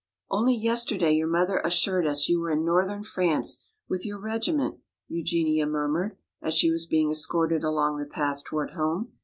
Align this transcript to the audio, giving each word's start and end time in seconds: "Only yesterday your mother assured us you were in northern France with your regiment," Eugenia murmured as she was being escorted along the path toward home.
"Only 0.31 0.55
yesterday 0.55 1.11
your 1.11 1.27
mother 1.27 1.59
assured 1.63 2.07
us 2.07 2.27
you 2.27 2.39
were 2.39 2.49
in 2.49 2.65
northern 2.65 3.03
France 3.03 3.63
with 3.87 4.03
your 4.03 4.17
regiment," 4.17 4.79
Eugenia 5.07 5.67
murmured 5.67 6.17
as 6.41 6.55
she 6.55 6.71
was 6.71 6.87
being 6.87 7.11
escorted 7.11 7.63
along 7.63 7.99
the 7.99 8.05
path 8.05 8.43
toward 8.43 8.71
home. 8.71 9.13